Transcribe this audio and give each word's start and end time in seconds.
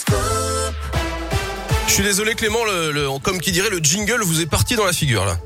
school. 0.00 0.39
Je 1.90 1.94
suis 1.96 2.04
désolé 2.04 2.34
Clément, 2.36 2.64
le, 2.64 2.92
le- 2.92 3.08
comme 3.20 3.40
qui 3.40 3.50
dirait 3.50 3.68
le 3.68 3.78
jingle 3.78 4.20
vous 4.22 4.40
est 4.40 4.46
parti 4.46 4.76
dans 4.76 4.84
la 4.84 4.92
figure 4.92 5.24
là. 5.24 5.36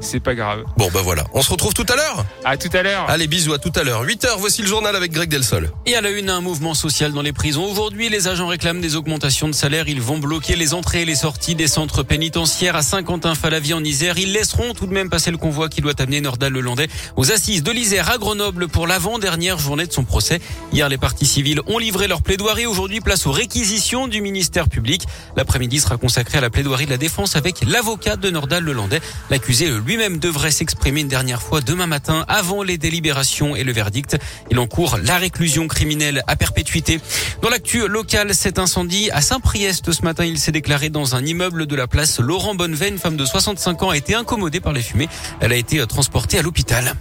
C'est 0.00 0.18
pas 0.18 0.34
grave. 0.34 0.64
Bon 0.76 0.90
bah 0.92 1.00
voilà, 1.02 1.24
on 1.32 1.42
se 1.42 1.50
retrouve 1.50 1.74
tout 1.74 1.86
à 1.88 1.94
l'heure 1.94 2.24
À 2.44 2.56
tout 2.56 2.68
à 2.76 2.82
l'heure. 2.82 3.08
Allez 3.08 3.28
bisous 3.28 3.52
à 3.54 3.58
tout 3.60 3.70
à 3.76 3.84
l'heure. 3.84 4.04
8h, 4.04 4.26
voici 4.38 4.62
le 4.62 4.68
journal 4.68 4.96
avec 4.96 5.12
Greg 5.12 5.30
Delsol. 5.30 5.70
Et 5.86 5.94
à 5.94 6.00
la 6.00 6.10
une, 6.10 6.28
un 6.28 6.40
mouvement 6.40 6.74
social 6.74 7.12
dans 7.12 7.22
les 7.22 7.32
prisons. 7.32 7.64
Aujourd'hui, 7.70 8.08
les 8.08 8.26
agents 8.26 8.48
réclament 8.48 8.80
des 8.80 8.96
augmentations 8.96 9.46
de 9.46 9.52
salaire. 9.54 9.88
Ils 9.88 10.00
vont 10.02 10.18
bloquer 10.18 10.56
les 10.56 10.74
entrées 10.74 11.02
et 11.02 11.04
les 11.04 11.14
sorties 11.14 11.54
des 11.54 11.68
centres 11.68 12.02
pénitentiaires 12.02 12.74
à 12.74 12.82
Saint-Quentin-Falavie 12.82 13.72
en 13.72 13.84
Isère. 13.84 14.18
Ils 14.18 14.32
laisseront 14.32 14.74
tout 14.74 14.86
de 14.86 14.92
même 14.92 15.08
passer 15.08 15.30
le 15.30 15.36
convoi 15.38 15.68
qui 15.68 15.80
doit 15.82 15.94
amener 16.00 16.20
Nordal 16.20 16.52
Lelandais 16.52 16.88
aux 17.14 17.30
assises 17.30 17.62
de 17.62 17.70
l'Isère 17.70 18.10
à 18.10 18.18
Grenoble 18.18 18.66
pour 18.66 18.88
l'avant-dernière 18.88 19.58
journée 19.60 19.86
de 19.86 19.92
son 19.92 20.02
procès. 20.02 20.40
Hier, 20.72 20.88
les 20.88 20.98
parties 20.98 21.26
civiles 21.26 21.60
ont 21.68 21.78
livré 21.78 22.08
leur 22.08 22.22
plaidoirie. 22.22 22.66
Aujourd'hui, 22.66 23.00
place 23.00 23.24
aux 23.28 23.32
réquisitions 23.32 24.08
du 24.08 24.20
ministère 24.20 24.68
public. 24.68 25.04
L'après-midi 25.36 25.78
sera 25.80 25.91
consacré 25.96 26.38
à 26.38 26.40
la 26.40 26.50
plaidoirie 26.50 26.86
de 26.86 26.90
la 26.90 26.96
défense 26.96 27.36
avec 27.36 27.64
l'avocat 27.66 28.16
de 28.16 28.30
Nordal 28.30 28.64
Lelandais. 28.64 29.00
L'accusé 29.30 29.68
lui-même 29.68 30.18
devrait 30.18 30.50
s'exprimer 30.50 31.00
une 31.00 31.08
dernière 31.08 31.42
fois 31.42 31.60
demain 31.60 31.86
matin 31.86 32.24
avant 32.28 32.62
les 32.62 32.78
délibérations 32.78 33.56
et 33.56 33.64
le 33.64 33.72
verdict. 33.72 34.16
Il 34.50 34.58
encourt 34.58 34.98
la 35.02 35.18
réclusion 35.18 35.68
criminelle 35.68 36.22
à 36.26 36.36
perpétuité. 36.36 37.00
Dans 37.42 37.48
l'actu 37.48 37.86
locale, 37.88 38.34
cet 38.34 38.58
incendie 38.58 39.10
à 39.10 39.20
Saint-Priest 39.20 39.92
ce 39.92 40.02
matin, 40.02 40.24
il 40.24 40.38
s'est 40.38 40.52
déclaré 40.52 40.90
dans 40.90 41.14
un 41.14 41.24
immeuble 41.24 41.66
de 41.66 41.76
la 41.76 41.86
place 41.86 42.20
Laurent 42.20 42.54
Bonnevet. 42.54 42.88
Une 42.88 42.98
femme 42.98 43.16
de 43.16 43.24
65 43.24 43.82
ans 43.82 43.90
a 43.90 43.96
été 43.96 44.14
incommodée 44.14 44.60
par 44.60 44.72
les 44.72 44.82
fumées. 44.82 45.08
Elle 45.40 45.52
a 45.52 45.56
été 45.56 45.86
transportée 45.86 46.38
à 46.38 46.42
l'hôpital. 46.42 46.94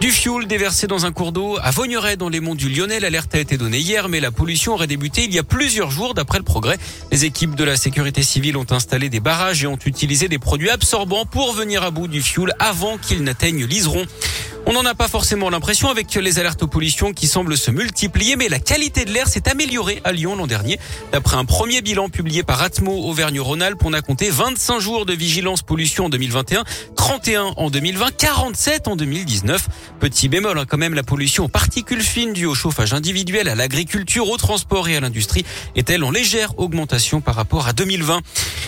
Du 0.00 0.10
fioul 0.10 0.46
déversé 0.46 0.86
dans 0.86 1.04
un 1.04 1.12
cours 1.12 1.30
d'eau 1.30 1.58
à 1.62 1.70
Vaugneray 1.72 2.16
dans 2.16 2.30
les 2.30 2.40
monts 2.40 2.54
du 2.54 2.70
Lyonnais. 2.70 3.00
L'alerte 3.00 3.34
a 3.34 3.38
été 3.38 3.58
donnée 3.58 3.80
hier, 3.80 4.08
mais 4.08 4.18
la 4.18 4.30
pollution 4.30 4.72
aurait 4.72 4.86
débuté 4.86 5.24
il 5.24 5.34
y 5.34 5.38
a 5.38 5.42
plusieurs 5.42 5.90
jours 5.90 6.14
d'après 6.14 6.38
le 6.38 6.44
progrès. 6.44 6.78
Les 7.12 7.26
équipes 7.26 7.54
de 7.54 7.64
la 7.64 7.76
sécurité 7.76 8.22
civile 8.22 8.56
ont 8.56 8.66
installé 8.70 9.10
des 9.10 9.20
barrages 9.20 9.62
et 9.62 9.66
ont 9.66 9.78
utilisé 9.84 10.26
des 10.28 10.38
produits 10.38 10.70
absorbants 10.70 11.26
pour 11.26 11.52
venir 11.52 11.82
à 11.82 11.90
bout 11.90 12.08
du 12.08 12.22
fioul 12.22 12.54
avant 12.58 12.96
qu'il 12.96 13.22
n'atteigne 13.22 13.66
l'Iseron. 13.66 14.06
On 14.70 14.72
n'en 14.72 14.84
a 14.84 14.94
pas 14.94 15.08
forcément 15.08 15.50
l'impression 15.50 15.88
avec 15.88 16.14
les 16.14 16.38
alertes 16.38 16.62
aux 16.62 16.68
pollutions 16.68 17.12
qui 17.12 17.26
semblent 17.26 17.56
se 17.56 17.72
multiplier, 17.72 18.36
mais 18.36 18.48
la 18.48 18.60
qualité 18.60 19.04
de 19.04 19.10
l'air 19.10 19.26
s'est 19.26 19.48
améliorée 19.48 20.00
à 20.04 20.12
Lyon 20.12 20.36
l'an 20.36 20.46
dernier. 20.46 20.78
D'après 21.10 21.36
un 21.36 21.44
premier 21.44 21.82
bilan 21.82 22.08
publié 22.08 22.44
par 22.44 22.62
Atmo 22.62 22.92
Auvergne-Rhône-Alpes, 22.92 23.82
on 23.84 23.92
a 23.92 24.00
compté 24.00 24.30
25 24.30 24.78
jours 24.78 25.06
de 25.06 25.12
vigilance 25.12 25.62
pollution 25.62 26.04
en 26.04 26.08
2021, 26.08 26.62
31 26.94 27.42
en 27.56 27.68
2020, 27.68 28.16
47 28.16 28.86
en 28.86 28.94
2019. 28.94 29.66
Petit 29.98 30.28
bémol, 30.28 30.56
hein, 30.56 30.66
quand 30.68 30.78
même, 30.78 30.94
la 30.94 31.02
pollution 31.02 31.46
aux 31.46 31.48
particules 31.48 32.02
fines 32.02 32.32
due 32.32 32.46
au 32.46 32.54
chauffage 32.54 32.94
individuel, 32.94 33.48
à 33.48 33.56
l'agriculture, 33.56 34.30
au 34.30 34.36
transport 34.36 34.88
et 34.88 34.96
à 34.96 35.00
l'industrie 35.00 35.44
est-elle 35.74 36.04
en 36.04 36.12
légère 36.12 36.56
augmentation 36.60 37.20
par 37.20 37.34
rapport 37.34 37.66
à 37.66 37.72
2020. 37.72 38.20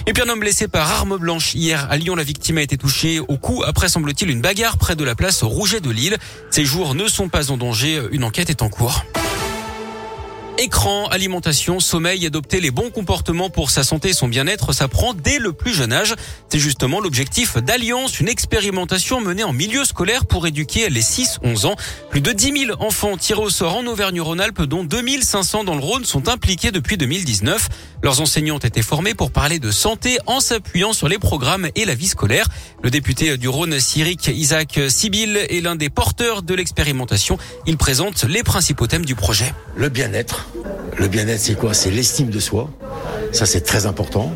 Et 0.08 0.12
puis 0.12 0.24
un 0.24 0.28
homme 0.28 0.40
blessé 0.40 0.66
par 0.66 0.90
arme 0.90 1.16
blanche 1.16 1.54
hier 1.54 1.86
à 1.88 1.96
Lyon. 1.96 2.16
La 2.16 2.24
victime 2.24 2.58
a 2.58 2.62
été 2.62 2.76
touchée 2.76 3.20
au 3.20 3.38
cou 3.38 3.62
après, 3.64 3.88
semble-t-il, 3.88 4.30
une 4.30 4.40
bagarre 4.40 4.78
près 4.78 4.96
de 4.96 5.04
la 5.04 5.14
place 5.14 5.44
Rouget 5.44 5.80
de 5.80 5.91
Ses 6.50 6.64
jours 6.64 6.94
ne 6.94 7.06
sont 7.08 7.28
pas 7.28 7.50
en 7.50 7.56
danger. 7.56 8.00
Une 8.12 8.24
enquête 8.24 8.50
est 8.50 8.62
en 8.62 8.68
cours. 8.68 9.04
Écran, 10.62 11.08
alimentation, 11.08 11.80
sommeil, 11.80 12.24
adopter 12.24 12.60
les 12.60 12.70
bons 12.70 12.90
comportements 12.90 13.50
pour 13.50 13.72
sa 13.72 13.82
santé 13.82 14.10
et 14.10 14.12
son 14.12 14.28
bien-être, 14.28 14.72
ça 14.72 14.86
prend 14.86 15.12
dès 15.12 15.40
le 15.40 15.52
plus 15.52 15.74
jeune 15.74 15.92
âge. 15.92 16.14
C'est 16.48 16.60
justement 16.60 17.00
l'objectif 17.00 17.56
d'Alliance, 17.56 18.20
une 18.20 18.28
expérimentation 18.28 19.20
menée 19.20 19.42
en 19.42 19.52
milieu 19.52 19.84
scolaire 19.84 20.24
pour 20.24 20.46
éduquer 20.46 20.88
les 20.88 21.02
6-11 21.02 21.66
ans. 21.66 21.74
Plus 22.10 22.20
de 22.20 22.30
10 22.30 22.66
000 22.66 22.80
enfants 22.80 23.16
tirés 23.16 23.40
au 23.40 23.50
sort 23.50 23.76
en 23.76 23.86
Auvergne-Rhône-Alpes, 23.86 24.62
dont 24.62 24.84
2500 24.84 25.64
dans 25.64 25.74
le 25.74 25.80
Rhône, 25.80 26.04
sont 26.04 26.28
impliqués 26.28 26.70
depuis 26.70 26.96
2019. 26.96 27.68
Leurs 28.04 28.20
enseignants 28.20 28.54
ont 28.54 28.58
été 28.58 28.82
formés 28.82 29.14
pour 29.14 29.32
parler 29.32 29.58
de 29.58 29.72
santé 29.72 30.18
en 30.26 30.38
s'appuyant 30.38 30.92
sur 30.92 31.08
les 31.08 31.18
programmes 31.18 31.70
et 31.74 31.84
la 31.84 31.96
vie 31.96 32.06
scolaire. 32.06 32.46
Le 32.84 32.90
député 32.90 33.36
du 33.36 33.48
Rhône, 33.48 33.80
Cyric 33.80 34.28
Isaac 34.28 34.78
Sibyl, 34.88 35.38
est 35.38 35.60
l'un 35.60 35.74
des 35.74 35.90
porteurs 35.90 36.44
de 36.44 36.54
l'expérimentation. 36.54 37.36
Il 37.66 37.76
présente 37.78 38.22
les 38.22 38.44
principaux 38.44 38.86
thèmes 38.86 39.04
du 39.04 39.16
projet. 39.16 39.52
Le 39.74 39.88
bien-être. 39.88 40.51
Le 40.98 41.08
bien-être, 41.08 41.40
c'est 41.40 41.54
quoi? 41.54 41.74
C'est 41.74 41.90
l'estime 41.90 42.30
de 42.30 42.38
soi. 42.38 42.70
Ça, 43.32 43.46
c'est 43.46 43.62
très 43.62 43.86
important. 43.86 44.32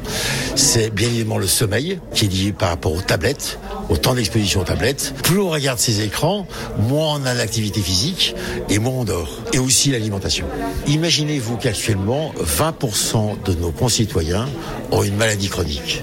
C'est 0.54 0.90
bien 0.90 1.08
évidemment 1.08 1.38
le 1.38 1.46
sommeil, 1.46 2.00
qui 2.14 2.24
est 2.24 2.28
lié 2.28 2.52
par 2.52 2.70
rapport 2.70 2.92
aux 2.92 3.02
tablettes, 3.02 3.58
au 3.88 3.96
temps 3.96 4.14
d'exposition 4.14 4.62
aux 4.62 4.64
tablettes. 4.64 5.14
Plus 5.22 5.38
on 5.38 5.50
regarde 5.50 5.78
ces 5.78 6.00
écrans, 6.02 6.46
moins 6.78 7.20
on 7.20 7.26
a 7.26 7.34
d'activité 7.34 7.80
physique 7.80 8.34
et 8.70 8.78
moins 8.78 8.94
on 8.94 9.04
dort. 9.04 9.30
Et 9.52 9.58
aussi 9.58 9.90
l'alimentation. 9.90 10.46
Imaginez-vous 10.86 11.56
qu'actuellement, 11.56 12.32
20% 12.40 13.42
de 13.44 13.52
nos 13.54 13.70
concitoyens 13.70 14.48
ont 14.90 15.02
une 15.02 15.16
maladie 15.16 15.48
chronique. 15.48 16.02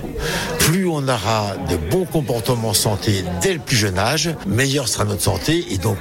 Plus 0.60 0.88
on 0.88 1.08
aura 1.08 1.56
de 1.70 1.76
bons 1.76 2.06
comportements 2.06 2.74
santé 2.74 3.24
dès 3.42 3.54
le 3.54 3.60
plus 3.60 3.76
jeune 3.76 3.98
âge, 3.98 4.30
meilleure 4.48 4.88
sera 4.88 5.04
notre 5.04 5.22
santé 5.22 5.66
et 5.72 5.78
donc 5.78 5.98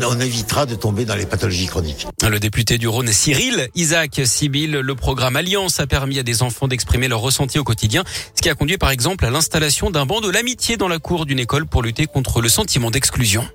on 0.00 0.20
évitera 0.20 0.66
de 0.66 0.74
tomber 0.74 1.04
dans 1.04 1.16
les 1.16 1.26
pathologies 1.26 1.66
chroniques. 1.66 2.06
Le 2.28 2.38
député 2.38 2.78
du 2.78 2.88
Rhône, 2.88 3.08
Cyril 3.08 3.68
Isaac 3.74 4.20
Sibyl, 4.24 4.72
le 4.72 4.94
programme 4.94 5.36
Alliance 5.36 5.80
a 5.80 5.86
permis 5.86 6.09
à 6.18 6.22
des 6.22 6.42
enfants 6.42 6.68
d'exprimer 6.68 7.08
leur 7.08 7.20
ressenti 7.20 7.58
au 7.58 7.64
quotidien, 7.64 8.04
ce 8.34 8.42
qui 8.42 8.48
a 8.48 8.54
conduit 8.54 8.78
par 8.78 8.90
exemple 8.90 9.24
à 9.24 9.30
l'installation 9.30 9.90
d'un 9.90 10.06
banc 10.06 10.20
de 10.20 10.30
l'amitié 10.30 10.76
dans 10.76 10.88
la 10.88 10.98
cour 10.98 11.26
d'une 11.26 11.38
école 11.38 11.66
pour 11.66 11.82
lutter 11.82 12.06
contre 12.06 12.40
le 12.40 12.48
sentiment 12.48 12.90
d'exclusion. 12.90 13.46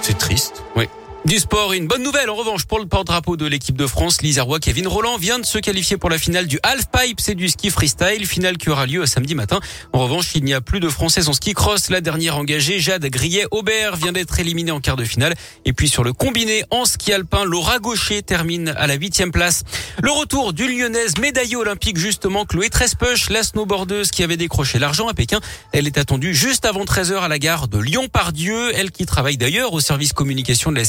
C'est 0.00 0.18
triste. 0.18 0.62
Oui. 0.76 0.88
Du 1.24 1.38
sport, 1.38 1.72
une 1.72 1.86
bonne 1.86 2.02
nouvelle 2.02 2.28
en 2.30 2.34
revanche 2.34 2.64
pour 2.64 2.80
le 2.80 2.86
porte-drapeau 2.86 3.36
de 3.36 3.46
l'équipe 3.46 3.76
de 3.76 3.86
France. 3.86 4.22
L'Isérois 4.22 4.58
Kevin 4.58 4.88
Roland 4.88 5.18
vient 5.18 5.38
de 5.38 5.46
se 5.46 5.58
qualifier 5.58 5.96
pour 5.96 6.10
la 6.10 6.18
finale 6.18 6.48
du 6.48 6.58
half-pipe, 6.64 7.20
c'est 7.20 7.36
du 7.36 7.48
ski 7.48 7.70
freestyle, 7.70 8.26
finale 8.26 8.58
qui 8.58 8.70
aura 8.70 8.86
lieu 8.86 9.06
samedi 9.06 9.36
matin. 9.36 9.60
En 9.92 10.00
revanche, 10.00 10.34
il 10.34 10.42
n'y 10.42 10.52
a 10.52 10.60
plus 10.60 10.80
de 10.80 10.88
Françaises 10.88 11.28
en 11.28 11.32
ski 11.32 11.54
cross. 11.54 11.90
La 11.90 12.00
dernière 12.00 12.36
engagée, 12.36 12.80
Jade 12.80 13.06
Grillet-Aubert, 13.06 13.94
vient 13.94 14.10
d'être 14.10 14.40
éliminée 14.40 14.72
en 14.72 14.80
quart 14.80 14.96
de 14.96 15.04
finale. 15.04 15.34
Et 15.64 15.72
puis 15.72 15.88
sur 15.88 16.02
le 16.02 16.12
combiné 16.12 16.64
en 16.70 16.84
ski 16.84 17.12
alpin, 17.12 17.44
Laura 17.44 17.78
Gaucher 17.78 18.22
termine 18.22 18.74
à 18.76 18.88
la 18.88 18.94
huitième 18.94 19.30
place. 19.30 19.62
Le 20.02 20.10
retour 20.10 20.52
d'une 20.52 20.76
lyonnaise 20.76 21.18
médaillée 21.18 21.56
olympique 21.56 21.98
justement, 21.98 22.46
Chloé 22.46 22.68
Trespech, 22.68 23.30
la 23.30 23.44
snowboardeuse 23.44 24.10
qui 24.10 24.24
avait 24.24 24.36
décroché 24.36 24.80
l'argent 24.80 25.06
à 25.06 25.14
Pékin. 25.14 25.38
Elle 25.70 25.86
est 25.86 25.98
attendue 25.98 26.34
juste 26.34 26.66
avant 26.66 26.84
13h 26.84 27.20
à 27.20 27.28
la 27.28 27.38
gare 27.38 27.68
de 27.68 27.78
Lyon-Pardieu. 27.78 28.72
Elle 28.74 28.90
qui 28.90 29.06
travaille 29.06 29.36
d'ailleurs 29.36 29.72
au 29.72 29.78
service 29.78 30.12
communication 30.12 30.72
de 30.72 30.76
la 30.76 30.84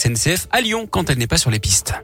À 0.51 0.61
Lyon 0.61 0.87
quand 0.89 1.09
elle 1.09 1.17
n'est 1.17 1.27
pas 1.27 1.37
sur 1.37 1.51
les 1.51 1.59
pistes. 1.59 1.95